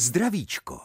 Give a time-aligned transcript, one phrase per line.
[0.00, 0.80] Zdravíčko.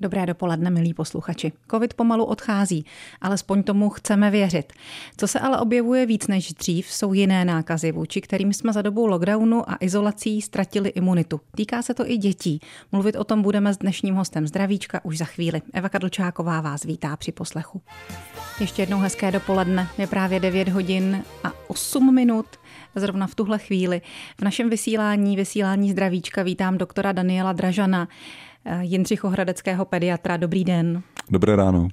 [0.00, 1.52] Dobré dopoledne, milí posluchači.
[1.70, 2.84] Covid pomalu odchází,
[3.20, 4.72] alespoň tomu chceme věřit.
[5.16, 9.06] Co se ale objevuje víc než dřív, jsou jiné nákazy, vůči kterým jsme za dobu
[9.06, 11.40] lockdownu a izolací ztratili imunitu.
[11.56, 12.60] Týká se to i dětí.
[12.92, 15.62] Mluvit o tom budeme s dnešním hostem Zdravíčka už za chvíli.
[15.72, 17.82] Eva Kadlčáková vás vítá při poslechu.
[18.60, 19.88] Ještě jednou hezké dopoledne.
[19.98, 22.46] Je právě 9 hodin a 8 minut
[23.00, 24.02] zrovna v tuhle chvíli.
[24.38, 28.08] V našem vysílání, vysílání Zdravíčka, vítám doktora Daniela Dražana,
[28.64, 30.36] eh, Jindřichohradeckého pediatra.
[30.36, 31.02] Dobrý den.
[31.30, 31.88] Dobré ráno.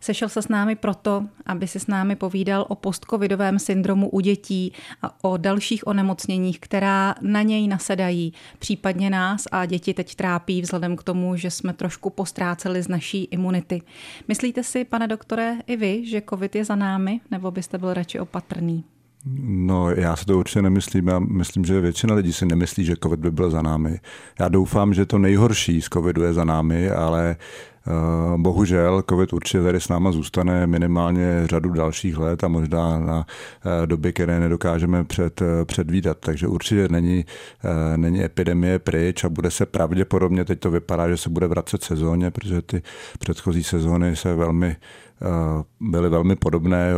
[0.00, 4.72] Sešel se s námi proto, aby si s námi povídal o postcovidovém syndromu u dětí
[5.02, 8.32] a o dalších onemocněních, která na něj nasedají.
[8.58, 13.24] Případně nás a děti teď trápí vzhledem k tomu, že jsme trošku postráceli z naší
[13.24, 13.82] imunity.
[14.28, 18.20] Myslíte si, pane doktore, i vy, že covid je za námi, nebo byste byl radši
[18.20, 18.84] opatrný?
[19.26, 21.08] No, já si to určitě nemyslím.
[21.08, 24.00] Já myslím, že většina lidí si nemyslí, že COVID by byl za námi.
[24.40, 27.36] Já doufám, že to nejhorší z COVIDu je za námi, ale
[27.86, 33.18] uh, bohužel COVID určitě tady s náma zůstane minimálně řadu dalších let a možná na
[33.18, 36.18] uh, doby, které nedokážeme před, uh, předvídat.
[36.20, 37.24] Takže určitě není,
[37.96, 42.30] není epidemie pryč a bude se pravděpodobně, teď to vypadá, že se bude vracet sezóně,
[42.30, 42.82] protože ty
[43.18, 44.76] předchozí sezóny se velmi
[45.13, 45.13] Eh,
[45.80, 46.94] byly velmi podobné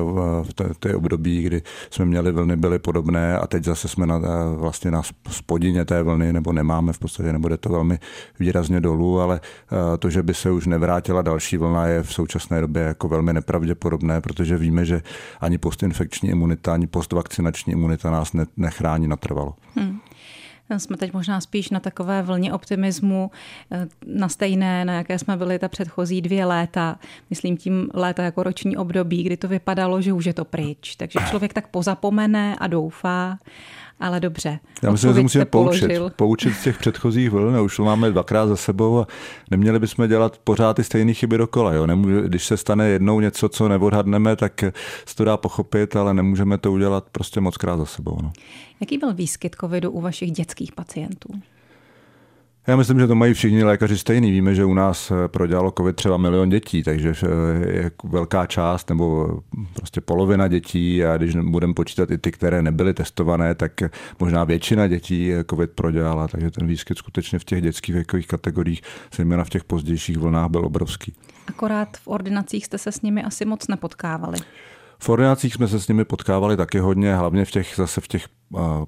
[0.72, 4.56] v té období, kdy jsme měli vlny, byly podobné a teď zase jsme na, eh,
[4.56, 7.98] vlastně na spodině té vlny, nebo nemáme v podstatě, nebo jde to velmi
[8.40, 12.60] výrazně dolů, ale eh, to, že by se už nevrátila další vlna, je v současné
[12.60, 15.02] době jako velmi nepravděpodobné, protože víme, že
[15.40, 19.54] ani postinfekční imunita, ani postvakcinační imunita nás nechrání natrvalo.
[19.76, 19.95] Hmm.
[20.70, 23.30] Jsme teď možná spíš na takové vlně optimismu,
[23.70, 26.98] eh, na stejné, na jaké jsme byli ta předchozí dvě léta.
[27.30, 30.96] Myslím tím léta jako roční období, kdy to vypadalo, že už je to pryč.
[30.96, 33.38] Takže člověk tak pozapomene a doufá
[34.00, 34.58] ale dobře.
[34.82, 37.56] Já myslím, že se musíme poučit, poučit z těch předchozích vln.
[37.56, 39.06] Už to máme dvakrát za sebou a
[39.50, 41.72] neměli bychom dělat pořád ty stejné chyby dokola.
[41.72, 41.86] Jo?
[41.86, 44.64] Nemůže, když se stane jednou něco, co neodhadneme, tak
[45.06, 48.18] se to dá pochopit, ale nemůžeme to udělat prostě moc krát za sebou.
[48.22, 48.32] No.
[48.80, 51.28] Jaký byl výskyt covidu u vašich dětských pacientů?
[52.66, 54.30] Já myslím, že to mají všichni lékaři stejný.
[54.30, 58.88] Víme, že u nás eh, prodělalo COVID třeba milion dětí, takže eh, je velká část
[58.88, 59.28] nebo
[59.74, 63.72] prostě polovina dětí a když budeme počítat i ty, které nebyly testované, tak
[64.20, 68.82] možná většina dětí eh, COVID prodělala, takže ten výskyt skutečně v těch dětských věkových kategoriích,
[69.16, 71.12] zejména v těch pozdějších vlnách, byl obrovský.
[71.46, 74.38] Akorát v ordinacích jste se s nimi asi moc nepotkávali.
[74.98, 78.28] V ordinacích jsme se s nimi potkávali taky hodně, hlavně v těch, zase v těch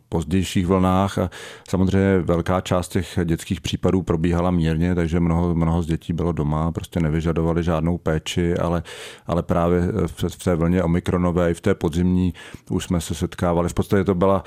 [0.08, 1.30] pozdějších vlnách a
[1.68, 6.72] samozřejmě velká část těch dětských případů probíhala mírně, takže mnoho, mnoho z dětí bylo doma,
[6.72, 8.82] prostě nevyžadovali žádnou péči, ale,
[9.26, 12.34] ale právě v, v té vlně omikronové i v té podzimní
[12.70, 13.68] už jsme se setkávali.
[13.68, 14.44] V podstatě to byla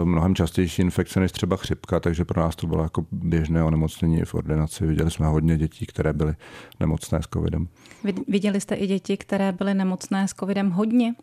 [0.00, 4.22] e, mnohem častější infekce než třeba chřipka, takže pro nás to bylo jako běžné onemocnění
[4.24, 4.86] v ordinaci.
[4.86, 6.34] Viděli jsme hodně dětí, které byly
[6.80, 7.68] nemocné s covidem.
[8.28, 11.14] Viděli jste i děti, které byly nemocné s covidem hodně?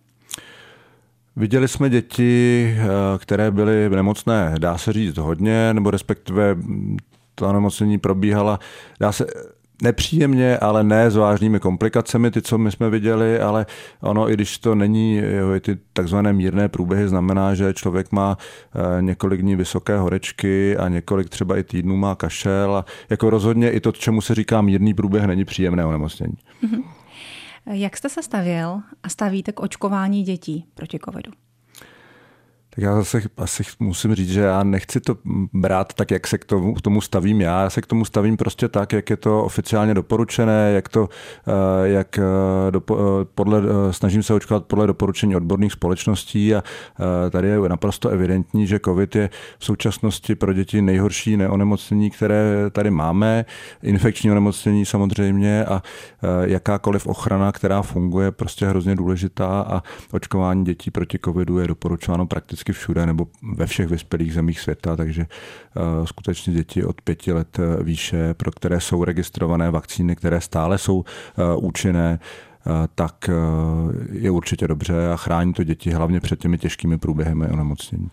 [1.35, 2.85] Viděli jsme děti, eh,
[3.17, 6.57] které byly nemocné, dá se říct hodně, nebo respektive
[7.35, 8.59] to nemocnění probíhala,
[8.99, 9.25] dá se
[9.83, 13.65] nepříjemně, ale ne s vážnými komplikacemi, ty, co my jsme viděli, ale
[14.01, 19.01] ono, i když to není, jo, ty takzvané mírné průběhy, znamená, že člověk má eh,
[19.01, 23.79] několik dní vysoké horečky a několik třeba i týdnů má kašel a jako rozhodně i
[23.79, 26.37] to, čemu se říká mírný průběh, není příjemné onemocnění.
[26.63, 26.83] Mm-hmm.
[27.67, 31.31] Jak jste se stavěl a stavíte k očkování dětí proti covidu?
[32.75, 35.17] Tak já zase asi musím říct, že já nechci to
[35.53, 37.61] brát tak, jak se k tomu, k tomu stavím já.
[37.61, 41.09] Já se k tomu stavím prostě tak, jak je to oficiálně doporučené, jak to,
[41.47, 46.63] eh, jak eh, dopo, eh, podle, snažím se očkovat podle doporučení odborných společností a
[47.29, 52.91] tady je naprosto evidentní, že COVID je v současnosti pro děti nejhorší neonemocnění, které tady
[52.91, 53.45] máme,
[53.83, 55.81] infekční onemocnění samozřejmě a
[56.41, 62.64] jakákoliv ochrana, která funguje, prostě hrozně důležitá a očkování dětí proti COVIDu je doporučováno prakticky
[62.65, 65.25] prakticky všude nebo ve všech vyspělých zemích světa, takže
[65.75, 70.77] uh, skutečně děti od pěti let eh, výše, pro které jsou registrované vakcíny, které stále
[70.77, 71.05] jsou uh,
[71.65, 72.19] účinné,
[72.95, 73.29] tak
[74.11, 78.09] je určitě dobře a chrání to děti hlavně před těmi těžkými průběhy onemocnění.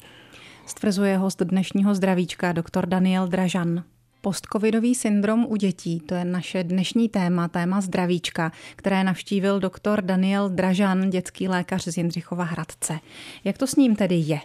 [0.67, 3.83] Stvrzuje host dnešního zdravíčka doktor Daniel Dražan.
[4.25, 10.49] Postcovidový syndrom u dětí, to je naše dnešní téma, téma zdravíčka, které navštívil doktor Daniel
[10.49, 12.99] Dražan, dětský lékař z Jindřichova Hradce.
[13.45, 14.41] Jak to s ním tedy je?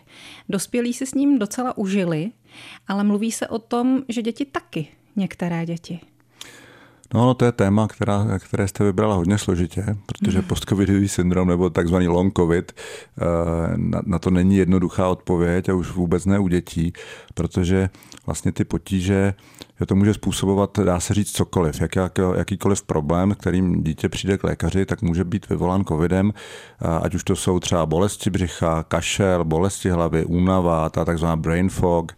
[0.49, 2.31] Dospělí si s ním docela užili,
[2.87, 5.99] ale mluví se o tom, že děti taky, některé děti.
[7.13, 10.47] No, no to je téma, která, které jste vybrala hodně složitě, protože mhm.
[10.47, 13.23] postcovidový syndrom nebo takzvaný long covid, eh,
[13.75, 16.93] na, na to není jednoduchá odpověď a už vůbec ne u dětí,
[17.33, 17.89] protože
[18.25, 19.33] vlastně ty potíže,
[19.79, 24.37] že to může způsobovat, dá se říct cokoliv, jak, jak, jakýkoliv problém, kterým dítě přijde
[24.37, 26.33] k lékaři, tak může být vyvolán covidem,
[27.01, 32.11] ať už to jsou třeba bolesti břicha, kašel, bolesti hlavy, únava, ta takzvaná brain fog,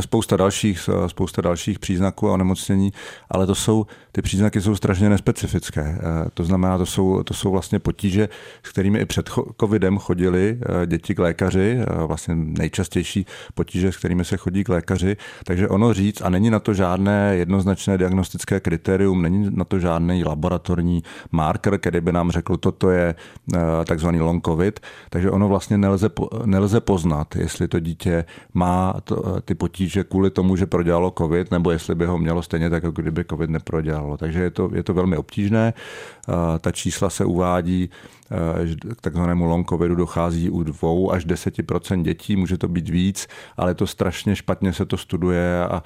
[0.00, 2.92] spousta dalších, eh, spousta dalších příznaků a onemocnění,
[3.30, 5.98] ale to jsou, ty příznaky jsou strašně nespecifické.
[5.98, 8.28] Eh, to znamená, to jsou, to jsou vlastně potíže,
[8.62, 9.30] s kterými i před
[9.60, 15.68] covidem chodili děti k lékaři, vlastně nejčastější potíže, s kterými se chodí k lékaři, takže
[15.68, 21.02] ono říct, a není na to žádné jednoznačné diagnostické kritérium, není na to žádný laboratorní
[21.32, 23.14] marker, který by nám řekl, toto je
[23.86, 24.80] takzvaný long covid,
[25.10, 26.10] takže ono vlastně nelze,
[26.44, 28.24] nelze poznat, jestli to dítě
[28.54, 29.65] má to, ty potíže
[30.08, 33.50] kvůli tomu, že prodělalo covid, nebo jestli by ho mělo stejně tak, jako kdyby covid
[33.50, 34.16] neprodělalo.
[34.16, 35.74] Takže je to, je to velmi obtížné.
[36.60, 37.90] Ta čísla se uvádí,
[38.64, 43.26] že k takzvanému long covidu dochází u 2 až 10% dětí, může to být víc,
[43.56, 45.82] ale je to strašně špatně se to studuje a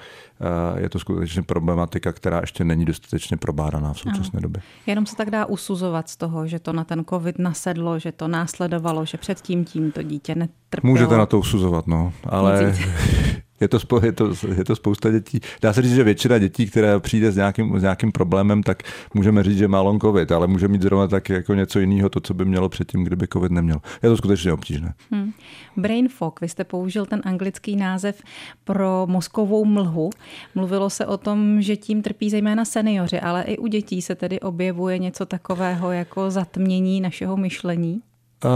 [0.77, 4.41] je to skutečně problematika, která ještě není dostatečně probádaná v současné ano.
[4.41, 4.61] době.
[4.87, 8.27] Jenom se tak dá usuzovat z toho, že to na ten covid nasedlo, že to
[8.27, 10.91] následovalo, že předtím tím to dítě netrpělo.
[10.91, 12.75] Můžete na to usuzovat, no, ale
[13.61, 15.39] je to, spou, je, to, je to spousta dětí.
[15.61, 19.43] Dá se říct, že většina dětí, které přijde s nějakým, s nějakým problémem, tak můžeme
[19.43, 22.33] říct, že má long covid, ale může mít zrovna tak jako něco jiného, to, co
[22.33, 23.77] by mělo předtím, kdyby covid neměl.
[24.03, 24.93] Je to skutečně obtížné.
[25.11, 25.33] Hmm.
[25.77, 28.21] Brain fog, vy jste použil ten anglický název
[28.63, 30.09] pro mozkovou mlhu.
[30.55, 34.39] Mluvilo se o tom, že tím trpí zejména seniori, ale i u dětí se tedy
[34.39, 38.01] objevuje něco takového jako zatmění našeho myšlení.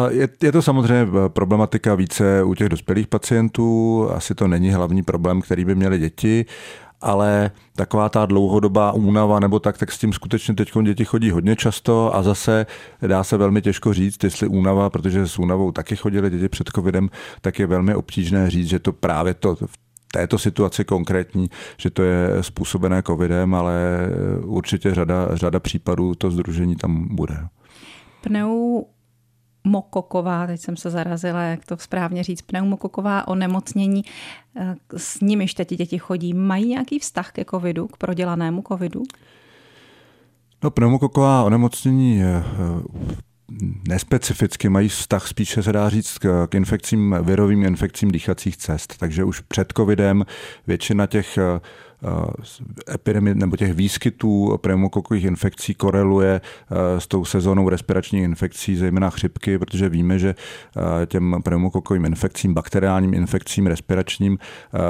[0.10, 5.04] Je, je to samozřejmě eh, problematika více u těch dospělých pacientů, asi to není hlavní
[5.04, 6.46] problém, který by měly děti,
[7.02, 11.56] ale taková ta dlouhodobá únava nebo tak, tak s tím skutečně teď děti chodí hodně
[11.56, 12.66] často a zase
[13.08, 17.10] dá se velmi těžko říct, jestli únava, protože s únavou taky chodili děti před covidem,
[17.42, 19.78] tak je velmi obtížné říct, že to právě to v
[20.12, 23.74] této situaci konkrétní, že to je způsobené covidem, ale
[24.44, 27.38] určitě řada, řada případů to združení tam bude.
[28.22, 28.84] Pneu
[29.66, 34.06] pneumokoková, teď jsem se zarazila, jak to správně říct, pneumokoková onemocnění,
[34.58, 39.04] eh, s nimiž teď děti chodí, mají nějaký vztah ke covidu, k prodělanému covidu?
[40.64, 42.44] No, pneumokoková onemocnění eh,
[43.90, 48.98] nespecificky mají vztah spíše se dá říct k, infekcím, virovým infekcím dýchacích cest.
[48.98, 50.26] Takže už před covidem
[50.68, 51.60] většina těch Eh,
[52.94, 59.60] epidemie nebo těch výskytů pneumokokových infekcí koreluje eh, s tou sezónou respiračních infekcí, zejména chřipky,
[59.60, 60.36] protože víme, že
[60.78, 64.38] eh, těm pneumokokovým infekcím, bakteriálním infekcím respiračním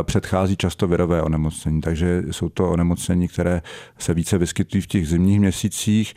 [0.03, 1.81] předchází často virové onemocnění.
[1.81, 3.61] Takže jsou to onemocnění, které
[3.99, 6.13] se více vyskytují v těch zimních měsících.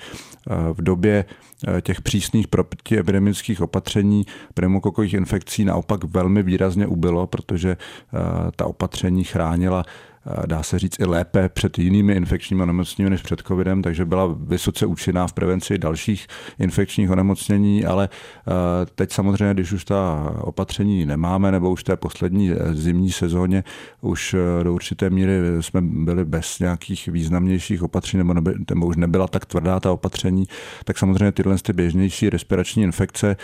[0.73, 1.25] V době
[1.83, 7.77] těch přísných protiepidemických opatření pneumokokových infekcí naopak velmi výrazně ubylo, protože
[8.57, 9.85] ta opatření chránila
[10.47, 14.87] dá se říct, i lépe před jinými infekčními onemocněními než před covidem, takže byla vysoce
[14.87, 16.27] účinná v prevenci dalších
[16.59, 18.51] infekčních onemocnění, ale eh,
[18.95, 23.65] teď samozřejmě, když už ta opatření nemáme, nebo už té poslední eh, zimní sezóně
[24.01, 28.97] už eh, do určité míry jsme byli bez nějakých významnějších opatření, nebo, neby, nebo už
[28.97, 30.45] nebyla tak tvrdá ta opatření,
[30.85, 33.37] tak samozřejmě tyhle ty běžnější respirační infekce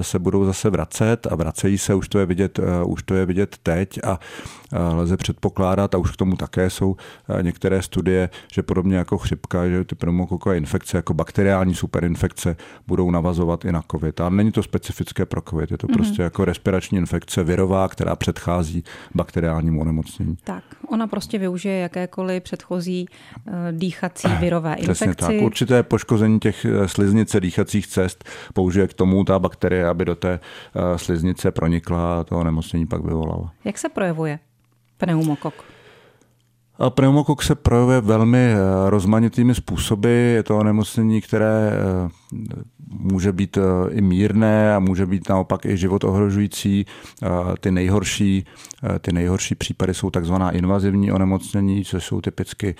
[0.00, 3.56] se budou zase vracet a vracejí se, už to je vidět, už to je vidět
[3.62, 4.18] teď a
[4.72, 6.96] lze předpokládat, a už k tomu také jsou
[7.38, 12.56] eh, některé studie, že podobně jako chřipka, že ty pneumokokové infekce jako bakteriální superinfekce
[12.86, 14.20] budou navazovat i na COVID.
[14.20, 15.94] A není to specifické pro COVID, je to mm-hmm.
[15.94, 20.36] prostě jako respirační infekce virová, která předchází bakteriálnímu onemocnění.
[20.44, 23.06] Tak, ona prostě využije jakékoliv předchozí
[23.46, 25.26] uh, dýchací virové Přesně infekci.
[25.26, 25.42] tak.
[25.42, 30.40] Určité poškození těch eh, sliznice dýchacích cest použije k tomu ta bakterie, aby do té
[30.96, 33.52] sliznice pronikla a to onemocnění pak vyvolala.
[33.64, 34.38] Jak se projevuje
[34.98, 35.54] pneumokok?
[36.88, 38.56] Pneumokok se projevuje velmi eh,
[38.90, 40.34] rozmanitými způsoby.
[40.34, 42.21] Je to onemocnění, které eh,
[42.88, 46.86] může být eh, i mírné a může být naopak i život ohrožující.
[47.60, 48.44] Ty nejhorší,
[49.00, 52.74] ty nejhorší případy jsou takzvaná invazivní onemocnění, což jsou typicky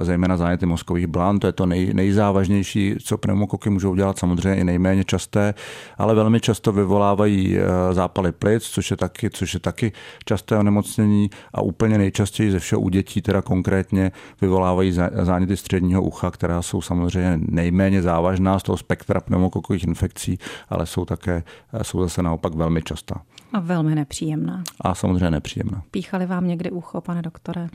[0.00, 1.38] zejména záněty mozkových blán.
[1.38, 5.54] To je to nej, nejzávažnější, co pneumokoky můžou dělat, samozřejmě i nejméně časté,
[5.98, 7.56] ale velmi často vyvolávají
[7.92, 9.92] zápaly plic, což je taky, což je taky
[10.24, 16.30] časté onemocnění a úplně nejčastěji ze všeho u dětí, teda konkrétně vyvolávají záněty středního ucha,
[16.30, 20.38] která jsou samozřejmě nejméně závažná z toho spektra pneumokokových infekcí,
[20.68, 21.42] ale jsou také,
[21.82, 23.22] jsou zase naopak velmi častá.
[23.52, 24.64] A velmi nepříjemná.
[24.80, 25.82] A samozřejmě nepříjemná.
[25.90, 27.68] Píchali vám někdy ucho, pane doktore?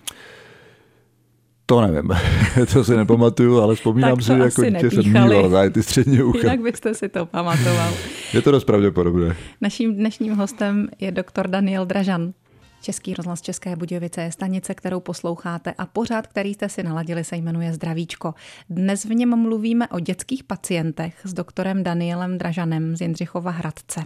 [1.66, 2.10] To nevím,
[2.74, 6.40] to si nepamatuju, ale vzpomínám si, jako dítě jsem mýval za ty střední ucha.
[6.40, 7.94] Jinak byste si to pamatoval.
[8.34, 9.36] Je to dost pravděpodobné.
[9.62, 12.34] Naším dnešním hostem je doktor Daniel Dražan.
[12.82, 17.36] Český rozhlas České Budějovice je stanice, kterou posloucháte a pořád, který jste si naladili, se
[17.36, 18.34] jmenuje Zdravíčko.
[18.70, 24.04] Dnes v něm mluvíme o dětských pacientech s doktorem Danielem Dražanem z Jindřichova Hradce.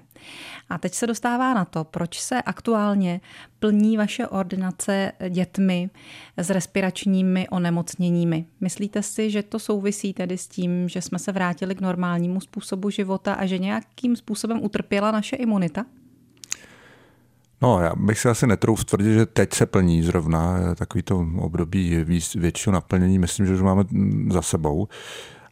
[0.69, 3.21] A teď se dostává na to, proč se aktuálně
[3.59, 5.89] plní vaše ordinace dětmi
[6.37, 8.45] s respiračními onemocněními.
[8.61, 12.89] Myslíte si, že to souvisí tedy s tím, že jsme se vrátili k normálnímu způsobu
[12.89, 15.85] života a že nějakým způsobem utrpěla naše imunita?
[17.65, 22.05] No, já bych se asi netrouf tvrdit, že teď se plní zrovna takový to období
[22.35, 23.19] většího naplnění.
[23.19, 23.83] Myslím, že už máme
[24.31, 24.87] za sebou.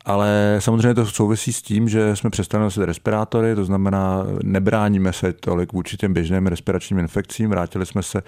[0.06, 5.34] Ale samozřejmě to souvisí s tím, že jsme přestali nosit respirátory, to znamená, nebráníme se
[5.34, 8.22] tolik vůči těm běžným respiračním infekcím, vrátili jsme se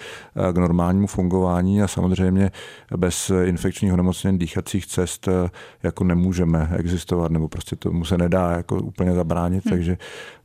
[0.49, 2.51] eh, k normálnímu fungování a samozřejmě
[2.97, 5.49] bez infekčních onemocnění dýchacích cest eh,
[5.83, 9.71] jako nemůžeme existovat, nebo prostě tomu se nedá jako úplně zabránit, hmm.
[9.71, 9.97] takže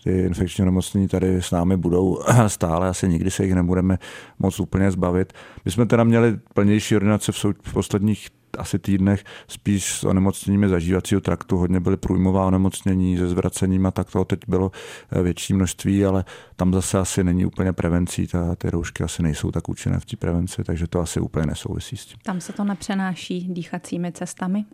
[0.05, 3.99] ty infekční onemocnění tady s námi budou stále, asi nikdy se jich nebudeme
[4.39, 5.33] moc úplně zbavit.
[5.65, 10.69] My jsme teda měli plnější ordinace v, sou, v posledních asi týdnech spíš s onemocněními
[10.69, 11.57] zažívacího traktu.
[11.57, 14.71] Hodně byly průjmová onemocnění se zvracením a tak toho teď bylo
[15.13, 16.25] eh, větší množství, ale
[16.57, 18.27] tam zase asi není úplně prevencí.
[18.27, 21.97] Ta, ty roušky asi nejsou tak účinné v té prevenci, takže to asi úplně nesouvisí
[21.97, 22.19] s tím.
[22.23, 24.65] Tam se to nepřenáší dýchacími cestami?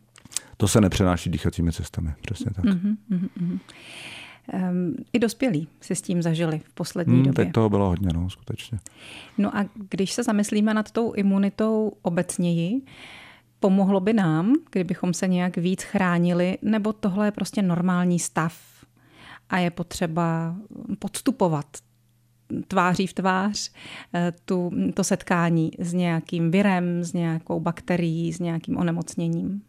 [0.56, 2.64] To se nepřenáší dýchacími cestami, přesně tak.
[2.64, 3.58] Mm-hmm, mm-hmm.
[4.52, 7.44] Um, I dospělí si s tím zažili v poslední hmm, době.
[7.44, 8.78] Teď toho bylo hodně, no, skutečně.
[9.38, 12.82] No a když se zamyslíme nad tou imunitou obecněji,
[13.60, 18.54] Pomohlo by nám, kdybychom se nějak víc chránili, nebo tohle je prostě normální stav
[19.50, 20.56] a je potřeba
[20.98, 21.66] podstupovat
[22.68, 23.72] tváří v tvář
[24.14, 29.62] eh, tu, to setkání s nějakým virem, s nějakou bakterií, s nějakým onemocněním?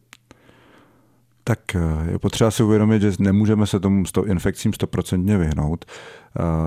[1.47, 5.85] Tak eh, je potřeba si uvědomit, že nemůžeme se tomu infekcím stoprocentně vyhnout.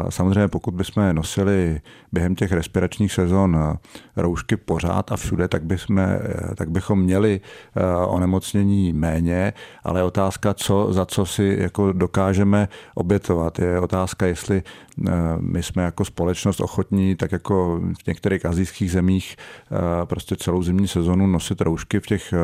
[0.09, 1.81] Samozřejmě pokud bychom nosili
[2.13, 3.79] během těch respiračních sezon eh,
[4.17, 6.21] roušky pořád a všude, tak, bychom, eh,
[6.55, 7.41] tak bychom měli
[7.77, 9.53] eh, onemocnění méně,
[9.85, 13.59] ale je otázka, co, za co si jako dokážeme obětovat.
[13.59, 14.63] Je otázka, jestli
[15.41, 19.37] my jsme jako společnost ochotní, tak jako v některých azijských zemích
[20.05, 22.35] prostě celou zimní sezonu nosit roušky v těch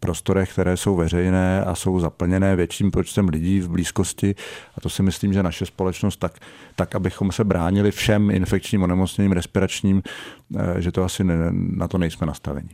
[0.00, 4.34] prostorech, které jsou veřejné a jsou zaplněné větším počtem lidí v blízkosti.
[4.76, 6.38] A to si myslím, že naše společnost tak,
[6.76, 10.02] tak abychom se bránili všem infekčním onemocněním respiračním,
[10.56, 12.68] eh, že to asi ne, na to nejsme nastaveni.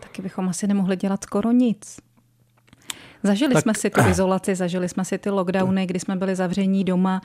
[0.00, 1.96] Taky bychom asi nemohli dělat skoro nic.
[3.22, 6.84] Zažili tak, jsme si tu izolaci, zažili jsme si ty lockdowny, kdy jsme byli zavření
[6.84, 7.20] doma.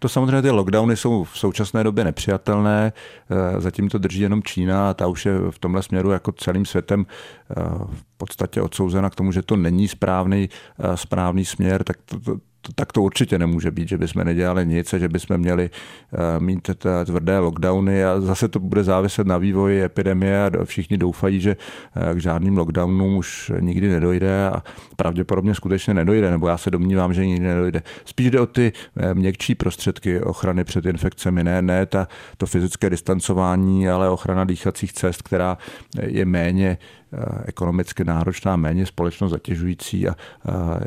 [0.00, 2.92] To samozřejmě ty lockdowny jsou v současné době nepřijatelné,
[3.30, 6.64] eh, zatím to drží jenom Čína a ta už je v tomhle směru jako celým
[6.64, 7.54] světem eh,
[7.92, 10.48] v podstatě odsouzena k tomu, že to není správný,
[10.94, 12.36] správný směr, tak to, to,
[12.74, 15.70] tak to určitě nemůže být, že bychom nedělali nic a že bychom měli
[16.12, 16.70] uh, mít
[17.04, 22.14] tvrdé lockdowny a zase to bude záviset na vývoji epidemie a všichni doufají, že uh,
[22.14, 24.62] k žádným lockdownům už nikdy nedojde a
[24.96, 27.82] pravděpodobně skutečně nedojde, nebo já se domnívám, že nikdy nedojde.
[28.04, 32.90] Spíš jde o ty uh, měkčí prostředky ochrany před infekcemi, ne, ne ta, to fyzické
[32.90, 35.58] distancování, ale ochrana dýchacích cest, která
[36.02, 36.99] je méně Eh,
[37.44, 40.14] ekonomicky náročná, méně společnost zatěžující a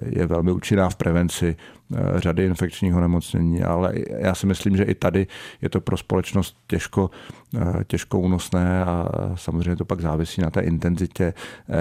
[0.06, 4.96] je velmi účinná v prevenci eh, řady infekčních onemocnění, ale já si myslím, že i
[4.96, 5.27] tady
[5.62, 7.10] je to pro společnost těžko,
[7.58, 11.34] eh, těžko únosné a samozřejmě to pak závisí na té intenzitě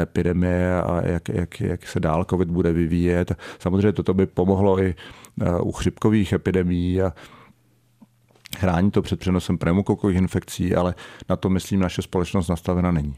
[0.02, 3.34] epidemie a jak, jak, jak se dál COVID bude vyvíjet.
[3.58, 4.94] Samozřejmě toto by pomohlo i
[5.62, 7.12] u chřipkových epidemí a
[8.59, 10.94] chrání to před přenosem pneumokokových infekcí, ale
[11.28, 13.16] na to, myslím, naše společnost nastavena není.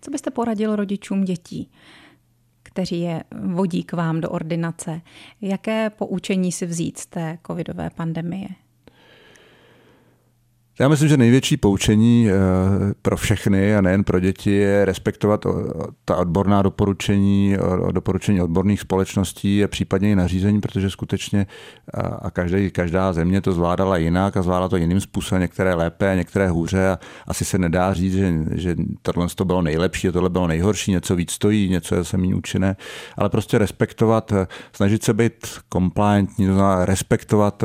[0.00, 1.70] Co byste poradil rodičům dětí,
[2.62, 5.00] kteří je vodí k vám do ordinace?
[5.40, 8.48] Jaké poučení si vzít z té covidové pandemie?
[10.80, 12.34] Já myslím, že největší poučení eh,
[13.02, 15.46] pro všechny a nejen pro děti je respektovat
[16.04, 17.56] ta odborná doporučení,
[17.90, 21.46] doporučení odborných společností a případně i nařízení, protože skutečně
[22.22, 26.48] a každý, každá země to zvládala jinak a zvládala to jiným způsobem, některé lépe, některé
[26.48, 30.46] hůře a asi se nedá říct, že, že tohle to bylo nejlepší a tohle bylo
[30.46, 32.76] nejhorší, něco víc stojí, něco je se méně účinné,
[33.16, 34.32] ale prostě respektovat,
[34.72, 36.48] snažit se být compliantní,
[36.84, 37.64] respektovat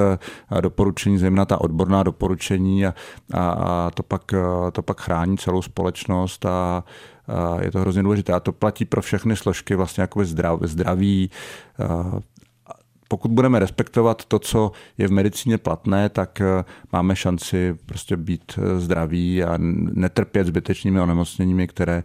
[0.61, 2.93] doporučení, zejména ta odborná doporučení a
[3.33, 4.31] a, a to, pak,
[4.71, 6.83] to pak chrání celou společnost a,
[7.27, 8.33] a je to hrozně důležité.
[8.33, 11.29] A to platí pro všechny složky, vlastně jako zdraví, zdraví
[13.13, 18.59] pokud budeme respektovat to, co je v medicíně platné, tak eh, máme šanci prostě být
[18.77, 19.53] zdraví a
[19.93, 22.03] netrpět zbytečnými onemocněními, které,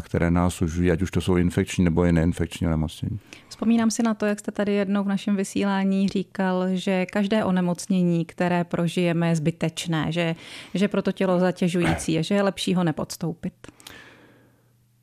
[0.00, 3.18] které nás užují, ať už to jsou infekční nebo i neinfekční onemocnění.
[3.54, 8.24] Vzpomínám si na to, jak jste tady jednou v našem vysílání říkal, že každé onemocnění,
[8.24, 10.34] které prožijeme, je zbytečné, že,
[10.74, 13.52] že pro to tělo zatěžující a že je lepší ho nepodstoupit.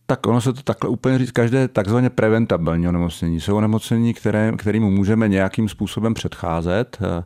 [0.05, 3.39] Tak ono se to takhle úplně říct, každé takzvaně preventabilní onemocnění.
[3.39, 7.23] Jsou onemocnění, které, kterým můžeme nějakým způsobem předcházet eh,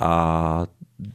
[0.00, 0.66] a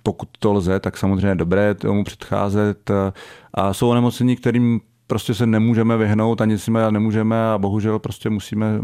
[0.03, 3.13] pokud to lze, tak samozřejmě dobré tomu předcházet eh,
[3.53, 8.29] a jsou onemocnění, kterým prostě se nemůžeme vyhnout a nic si nemůžeme a bohužel prostě
[8.29, 8.79] musíme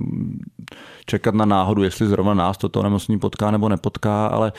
[1.06, 4.54] čekat na náhodu, jestli zrovna nás toto nemocní potká nebo nepotká, ale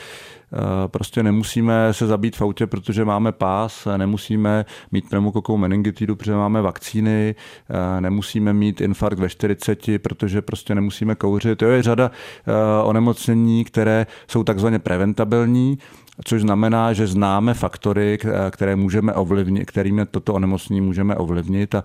[0.53, 0.57] eh,
[0.87, 6.61] prostě nemusíme se zabít v autě, protože máme pás, nemusíme mít pneumokokovou meningitidu, protože máme
[6.61, 7.35] vakcíny,
[7.69, 11.59] eh, nemusíme mít infarkt ve 40, protože prostě nemusíme kouřit.
[11.59, 15.77] To je řada eh, onemocnění, které jsou takzvaně preventabilní,
[16.23, 18.17] což znamená, že známe faktory,
[18.51, 21.83] které můžeme ovlivnit, kterými toto onemocnění můžeme ovlivnit a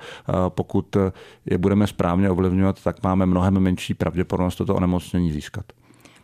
[0.48, 0.96] pokud
[1.46, 5.64] je budeme správně ovlivňovat, tak máme mnohem menší pravděpodobnost toto onemocnění získat.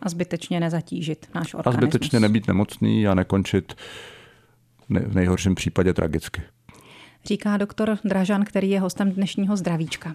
[0.02, 1.84] A zbytečně nezatížit náš organismus.
[1.84, 3.75] A zbytečně nebýt nemocný a nekončit
[4.88, 6.42] v nejhorším případě tragicky
[7.26, 10.14] říká doktor Dražan, který je hostem dnešního zdravíčka.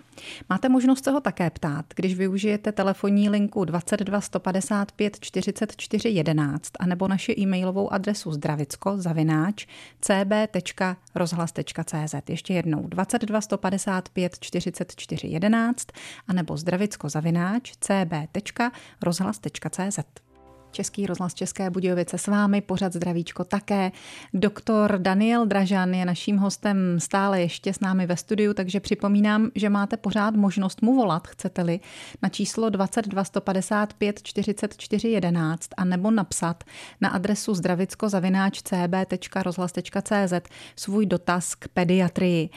[0.49, 7.07] Máte možnost se ho také ptát, když využijete telefonní linku 22 155 44 11 anebo
[7.07, 9.65] naši e-mailovou adresu zdravicko zavináč
[10.01, 12.15] cb.rozhlas.cz.
[12.29, 15.87] Ještě jednou 22 155 44 11
[16.27, 20.30] anebo zdravicko zavináč cb.rozhlas.cz.
[20.71, 23.91] Český rozhlas České Budějovice s vámi, pořad zdravíčko také.
[24.33, 29.69] Doktor Daniel Dražan je naším hostem stále ještě s námi ve studiu, takže připomínám, že
[29.69, 31.79] máte pořád možnost mu volat, chcete-li,
[32.21, 36.63] na číslo 22 155 44 11 a nebo napsat
[37.01, 40.33] na adresu zdravicko-cb.rozhlas.cz
[40.75, 42.49] svůj dotaz k pediatrii.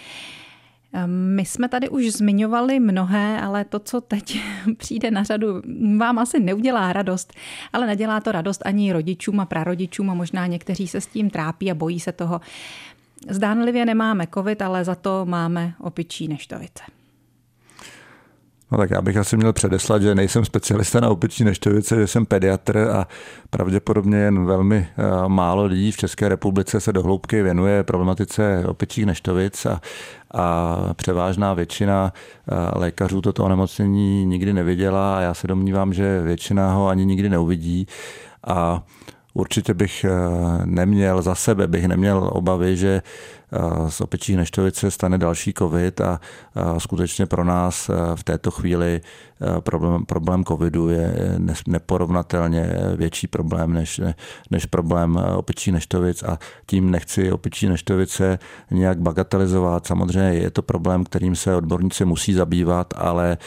[1.07, 4.41] My jsme tady už zmiňovali mnohé, ale to, co teď
[4.77, 5.63] přijde na řadu,
[5.99, 7.33] vám asi neudělá radost,
[7.73, 11.71] ale nedělá to radost ani rodičům a prarodičům a možná někteří se s tím trápí
[11.71, 12.41] a bojí se toho.
[13.31, 16.85] Zdánlivě nemáme covid, ale za to máme opičí neštovice.
[18.75, 22.27] No tak já bych asi měl předeslat, že nejsem specialista na opiční neštovice, že jsem
[22.27, 23.07] pediatr a
[23.51, 29.67] pravděpodobně jen velmi eh, málo lidí v České republice se dohloubky věnuje problematice opičích neštovic
[29.67, 29.81] a,
[30.35, 36.73] a převážná většina eh, lékařů toto onemocnění nikdy neviděla a já se domnívám, že většina
[36.73, 37.87] ho ani nikdy neuvidí.
[38.47, 38.83] A
[39.35, 40.11] určitě bych eh,
[40.65, 43.03] neměl za sebe, bych neměl obavy, že
[43.89, 46.21] z opečí neštovice stane další covid a
[46.79, 49.01] skutečně pro nás v této chvíli
[49.61, 51.15] problém, problém covidu je
[51.67, 54.01] neporovnatelně větší problém než,
[54.51, 58.39] než problém opečí neštovic a tím nechci opečí neštovice
[58.71, 59.87] nějak bagatelizovat.
[59.87, 63.39] Samozřejmě je to problém, kterým se odborníci musí zabývat, ale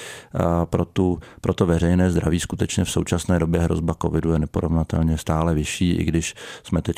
[0.65, 5.54] pro, tu, pro to veřejné zdraví skutečně v současné době hrozba covidu je neporovnatelně stále
[5.54, 6.95] vyšší, i když jsme teď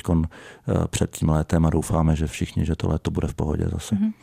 [0.89, 3.95] před tím létem a doufáme, že všichni, že to to bude v pohodě zase.
[3.95, 4.13] Mm-hmm.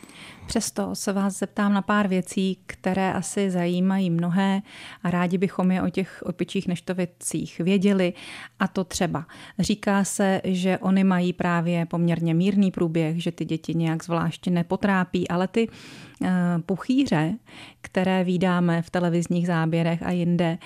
[0.47, 4.61] Přesto se vás zeptám na pár věcí, které asi zajímají mnohé
[5.03, 8.13] a rádi bychom je o těch opičích neštovicích věděli.
[8.59, 9.25] A to třeba
[9.59, 15.27] říká se, že oni mají právě poměrně mírný průběh, že ty děti nějak zvláště nepotrápí,
[15.27, 16.27] ale ty uh,
[16.65, 17.33] puchýře,
[17.81, 20.57] které vydáme v televizních záběrech a jinde,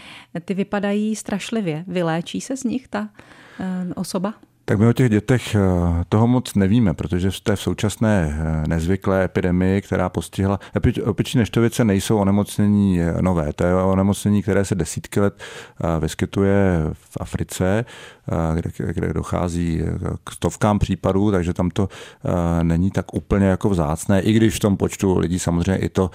[0.46, 1.84] ty vypadají strašlivě.
[1.88, 3.02] Vyléčí se z nich ta
[3.60, 4.34] uh, osoba?
[4.66, 5.60] Tak my o těch dětech eh,
[6.10, 10.60] toho moc nevíme, protože v té současné eh, nezvyklé epidemii, která postihla,
[11.04, 15.40] opiční neštovice nejsou onemocnění eh, nové, to je onemocnění, které se desítky let
[16.00, 17.86] vyskytuje v Africe,
[18.56, 19.82] kde, kde dochází
[20.24, 21.90] k stovkám případů, takže tam to
[22.64, 26.12] není tak úplně jako vzácné, i když v tom počtu lidí samozřejmě i to,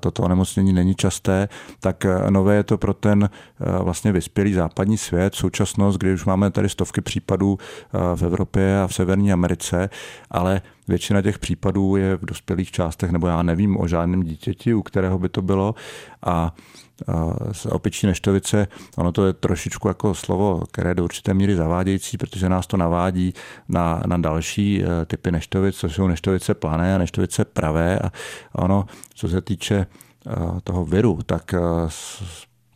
[0.00, 1.48] toto onemocnění není časté,
[1.80, 6.68] tak nové je to pro ten vlastně vyspělý západní svět, současnost, kdy už máme tady
[6.68, 7.58] stovky případů
[8.14, 9.90] v Evropě a v Severní Americe,
[10.30, 14.82] ale většina těch případů je v dospělých částech, nebo já nevím o žádném dítěti, u
[14.82, 15.74] kterého by to bylo.
[16.26, 16.54] A
[17.52, 22.18] z opičí neštovice, ono to je trošičku jako slovo, které je do určité míry zavádějící,
[22.18, 23.34] protože nás to navádí
[23.68, 27.98] na, na další e, typy neštovic, což jsou neštovice plané a neštovice pravé.
[27.98, 28.12] A
[28.62, 28.84] ono,
[29.14, 29.86] co se týče
[30.64, 31.54] toho viru, tak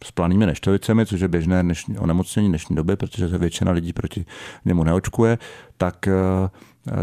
[0.04, 4.24] s planými neštovicemi, což je běžné dnešní, onemocnění dnešní doby, protože se většina lidí proti
[4.64, 5.38] němu neočkuje,
[5.76, 6.14] tak eh,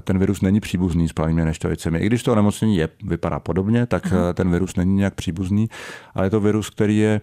[0.01, 1.99] ten virus není příbuzný s planými neštovicemi.
[1.99, 4.34] I když to onemocnění je, vypadá podobně, tak Aha.
[4.34, 5.69] ten virus není nějak příbuzný,
[6.13, 7.21] ale je to virus, který je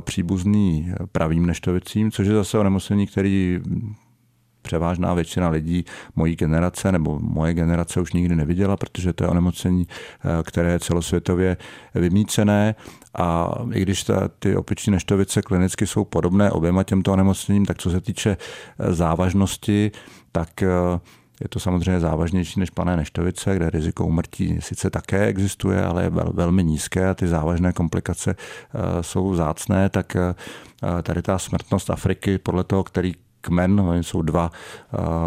[0.00, 3.60] příbuzný pravým neštovicím, což je zase onemocnění, který
[4.64, 5.84] převážná většina lidí
[6.16, 10.78] mojí generace nebo moje generace už nikdy neviděla, protože to je onemocnění, eh, které je
[10.78, 11.56] celosvětově
[11.94, 12.74] vymícené.
[13.14, 17.90] A i když ta, ty opiční neštovice klinicky jsou podobné oběma těmto onemocněním, tak co
[17.90, 19.90] se týče eh, závažnosti,
[20.32, 20.68] tak eh,
[21.40, 26.10] je to samozřejmě závažnější než plané neštovice, kde riziko umrtí sice také existuje, ale je
[26.10, 28.36] vel, velmi nízké a ty závažné komplikace
[29.00, 30.16] jsou zácné, tak
[31.02, 34.50] tady ta smrtnost Afriky podle toho, který kmen, no, jsou dva,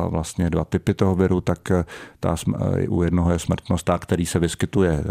[0.09, 1.85] vlastně dva typy toho viru, tak e,
[2.19, 2.35] ta,
[2.81, 5.03] e, u jednoho je smrtnost ta, který se vyskytuje e,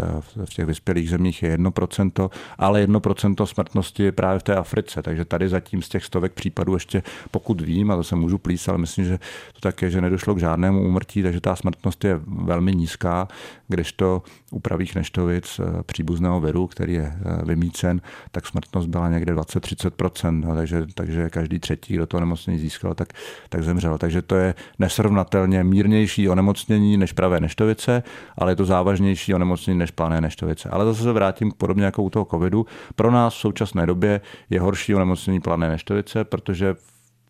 [0.45, 5.25] v těch vyspělých zemích je 1%, ale 1% smrtnosti je právě v té Africe, takže
[5.25, 8.77] tady zatím z těch stovek případů ještě, pokud vím, a to se můžu plíst, ale
[8.77, 9.17] myslím, že
[9.53, 13.27] to tak je, že nedošlo k žádnému úmrtí, takže ta smrtnost je velmi nízká,
[13.67, 20.55] kdežto u pravých neštovic příbuzného viru, který je vymícen, tak smrtnost byla někde 20-30%, no,
[20.55, 23.13] takže, takže každý třetí, kdo to nemocný získal, tak,
[23.49, 23.97] tak zemřel.
[23.97, 28.03] Takže to je nesrovnatelně mírnější onemocnění než pravé neštovice,
[28.37, 30.69] ale je to závažnější onemocnění než plané neštovice.
[30.69, 32.65] Ale zase se vrátím podobně jako u toho covidu.
[32.95, 36.75] Pro nás v současné době je horší onemocnění plané neštovice, protože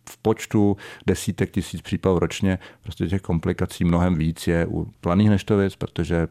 [0.10, 0.78] v počtu
[1.08, 6.28] desítek tisíc případů ročně prostě těch komplikací mnohem víc je u planých neštovic, protože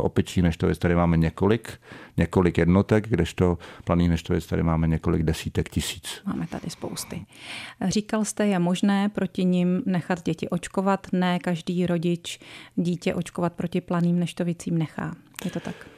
[0.00, 1.80] opičí neštovic tady máme několik,
[2.16, 6.22] několik jednotek, kdežto planých neštovic tady máme několik desítek tisíc.
[6.26, 7.26] Máme tady spousty.
[7.88, 12.40] Říkal jste, je možné proti nim nechat děti očkovat, ne každý rodič
[12.76, 15.14] dítě očkovat proti planým neštovicím nechá.
[15.44, 15.93] Je to tak?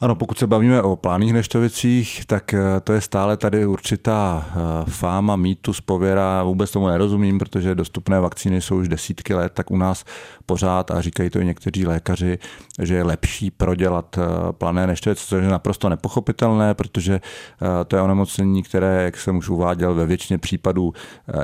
[0.00, 4.90] Ano, pokud se bavíme o plánných neštovicích, tak eh, to je stále tady určitá eh,
[4.90, 6.42] fáma, mýtus, pověra.
[6.42, 10.04] Vůbec tomu nerozumím, protože dostupné vakcíny jsou už desítky let, tak u nás
[10.46, 12.38] pořád, a říkají to i někteří lékaři,
[12.82, 17.20] že je lepší prodělat eh, plané neštovice, což je naprosto nepochopitelné, protože
[17.86, 20.92] to je onemocnění, které, jak jsem už uváděl, ve většině případů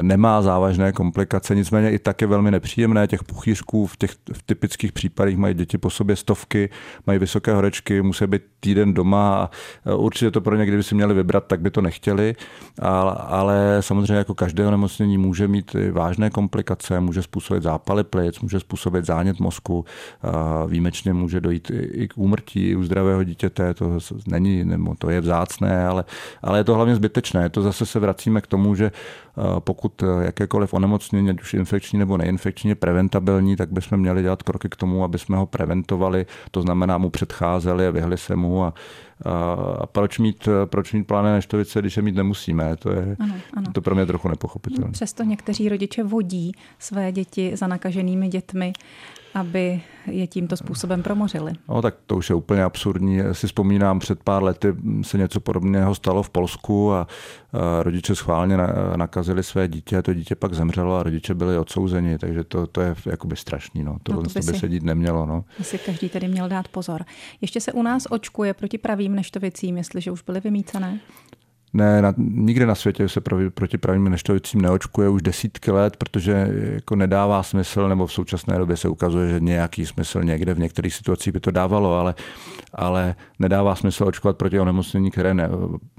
[0.03, 3.07] nemá závažné komplikace, nicméně i tak je velmi nepříjemné.
[3.07, 6.71] Těch puchýřků v těch v typických případech mají děti po sobě stovky,
[7.07, 9.51] mají vysoké horečky, musí být týden doma a
[9.95, 12.35] určitě to pro ně, kdyby si měli vybrat, tak by to nechtěli,
[12.79, 18.61] ale, ale samozřejmě jako každé onemocnění může mít vážné komplikace, může způsobit zápaly plic, může
[18.61, 19.85] způsobit zánět mozku,
[20.67, 25.87] výjimečně může dojít i k úmrtí u zdravého dítěte, to není, nebo to je vzácné,
[25.87, 26.05] ale,
[26.43, 27.49] ale je to hlavně zbytečné.
[27.49, 28.93] To zase se vracíme k tomu, že
[29.59, 34.69] pokud jakékoliv onemocnění, ať už infekční nebo neinfekční, je preventabilní, tak bychom měli dělat kroky
[34.69, 38.75] k tomu, aby jsme ho preventovali, to znamená mu předcházeli a vyhli se mu a,
[39.79, 42.77] a proč mít, proč mít plané neštovice, když je mít nemusíme?
[42.77, 43.73] To je ano, ano.
[43.73, 44.93] to pro mě trochu nepochopitelné.
[44.93, 48.73] Přesto někteří rodiče vodí své děti za nakaženými dětmi
[49.35, 51.53] aby je tímto způsobem promořili.
[51.69, 53.19] No tak to už je úplně absurdní.
[53.33, 57.07] Si vzpomínám, před pár lety se něco podobného stalo v Polsku a
[57.83, 58.57] rodiče schválně
[58.97, 62.81] nakazili své dítě a to dítě pak zemřelo a rodiče byli odsouzeni, takže to, to
[62.81, 63.85] je jakoby strašný.
[63.85, 63.97] No.
[64.03, 65.27] Tohle no to by, by se dít nemělo.
[65.27, 65.45] No.
[65.59, 67.05] By si každý tedy měl dát pozor.
[67.41, 71.01] Ještě se u nás očkuje proti pravým neštovicím, jestliže už byly vymícené?
[71.75, 76.49] Ne, na, nikde na světě se proti, proti pravým neštovicím neočkuje už desítky let, protože
[76.75, 80.95] jako nedává smysl, nebo v současné době se ukazuje, že nějaký smysl někde v některých
[80.95, 82.15] situacích by to dávalo, ale,
[82.75, 85.49] ale nedává smysl očkovat proti onemocnění, které ne,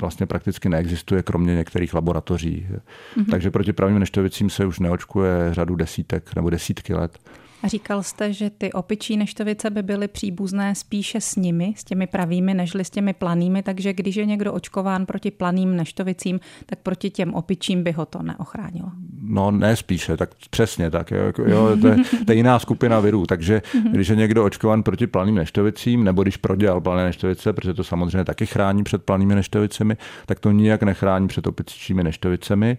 [0.01, 2.67] vlastně prakticky neexistuje, kromě některých laboratoří.
[2.69, 3.25] Mm-hmm.
[3.31, 7.19] Takže proti pravým neštovicím se už neočkuje řadu desítek nebo desítky let.
[7.63, 12.53] Říkal jste, že ty opičí neštovice by byly příbuzné spíše s nimi, s těmi pravými,
[12.53, 17.33] nežli s těmi planými, takže když je někdo očkován proti planým neštovicím, tak proti těm
[17.33, 18.91] opičím by ho to neochránilo.
[19.21, 21.11] No ne spíše, tak přesně tak.
[21.11, 23.91] Jo, jo, to, je, to je jiná skupina virů, takže mhm.
[23.91, 28.23] když je někdo očkován proti planým neštovicím, nebo když prodělal plané neštovice, protože to samozřejmě
[28.23, 32.77] taky chrání před planými neštovicemi, tak to nijak nechrání před opičími neštovicemi,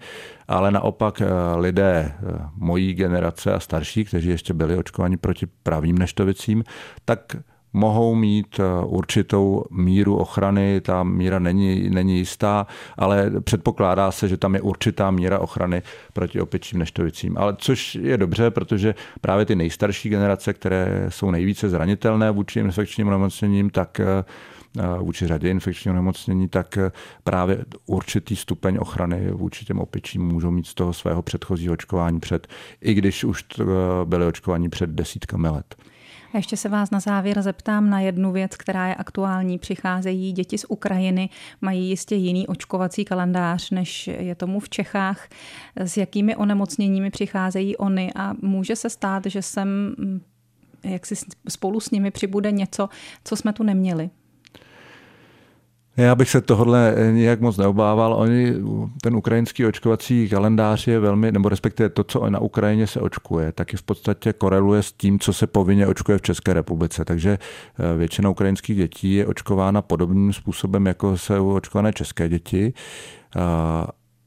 [0.48, 5.98] ale naopak eh, lidé eh, mojí generace a starší, kteří ještě byli očkovaní proti pravým
[5.98, 6.64] neštovicím,
[7.04, 7.36] tak
[7.76, 14.36] mohou mít eh, určitou míru ochrany, ta míra není, není jistá, ale předpokládá se, že
[14.36, 17.38] tam je určitá míra ochrany proti opičím neštovicím.
[17.38, 23.10] Ale což je dobře, protože právě ty nejstarší generace, které jsou nejvíce zranitelné vůči infekčním
[23.10, 24.00] nemocněním, tak
[24.98, 26.78] vůči řadě infekčního nemocnění, tak
[27.24, 32.46] právě určitý stupeň ochrany vůči těm opičím můžou mít z toho svého předchozího očkování před,
[32.80, 33.44] i když už
[34.04, 35.74] byli očkovaní před desítkami let.
[36.34, 39.58] A ještě se vás na závěr zeptám na jednu věc, která je aktuální.
[39.58, 41.28] Přicházejí děti z Ukrajiny,
[41.60, 45.28] mají jistě jiný očkovací kalendář, než je tomu v Čechách.
[45.76, 50.20] S jakými onemocněními přicházejí oni a může se stát, že sem mm,
[50.84, 51.14] jak si
[51.48, 52.88] spolu s nimi přibude něco,
[53.24, 54.10] co jsme tu neměli?
[55.96, 58.14] Já bych se tohle nějak moc neobával.
[58.14, 58.54] Oni,
[59.02, 63.76] ten ukrajinský očkovací kalendář je velmi, nebo respektive to, co na Ukrajině se očkuje, taky
[63.76, 67.04] v podstatě koreluje s tím, co se povinně očkuje v České republice.
[67.04, 72.72] Takže eh, většina ukrajinských dětí je očkována podobným způsobem, jako jsou očkované české děti.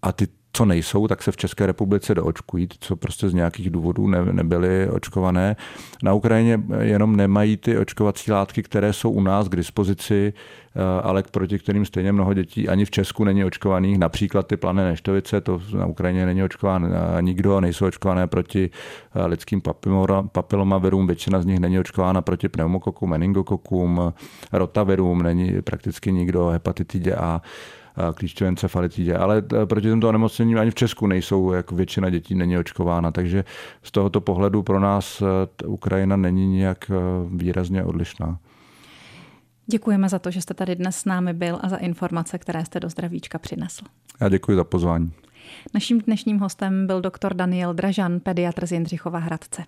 [0.01, 4.07] A ty co nejsou, tak se v České republice doočkují, co prostě z nějakých důvodů
[4.07, 5.55] ne, nebyly očkované.
[6.03, 11.23] Na Ukrajině jenom nemají ty očkovací látky, které jsou u nás k dispozici, eh, ale
[11.31, 13.97] proti kterým stejně mnoho dětí ani v Česku není očkovaných.
[13.97, 18.69] Například ty plané neštovice, to na Ukrajině není očkován nikdo, nejsou očkované proti
[19.15, 19.61] eh, lidským
[20.31, 24.13] papilomavirům, většina z nich není očkována proti pneumokokům, meningokokům,
[24.53, 27.41] rotavirům, není prakticky nikdo, hepatitidě A
[28.13, 29.15] klíčové encefalitidě.
[29.15, 33.11] Ale eh, proti tomto onemocnění ani v Česku nejsou, jako většina dětí není očkována.
[33.11, 33.43] Takže
[33.83, 36.95] z tohoto pohledu pro nás eh, Ukrajina není nějak eh,
[37.35, 38.39] výrazně odlišná.
[39.65, 42.79] Děkujeme za to, že jste tady dnes s námi byl a za informace, které jste
[42.79, 43.85] do zdravíčka přinesl.
[44.21, 45.11] Já děkuji za pozvání.
[45.73, 49.63] Naším dnešním hostem byl doktor Daniel Dražan, pediatr z Jindřichova Hradce.